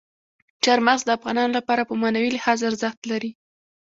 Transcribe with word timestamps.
چار 0.63 0.79
مغز 0.87 1.01
د 1.05 1.09
افغانانو 1.17 1.55
لپاره 1.59 1.81
په 1.89 1.93
معنوي 2.01 2.29
لحاظ 2.33 2.59
ارزښت 2.69 2.99
لري. 3.11 3.31